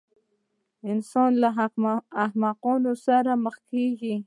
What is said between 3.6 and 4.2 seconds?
کېږي.